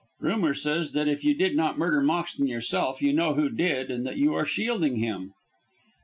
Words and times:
"Rumour 0.19 0.55
says 0.55 0.93
that 0.93 1.07
if 1.07 1.23
you 1.23 1.35
did 1.35 1.55
not 1.55 1.77
murder 1.77 2.01
Moxton 2.01 2.47
yourself 2.47 3.03
you 3.03 3.13
know 3.13 3.35
who 3.35 3.51
did, 3.51 3.91
and 3.91 4.03
that 4.03 4.17
you 4.17 4.33
are 4.33 4.45
shielding 4.47 4.95
him." 4.95 5.33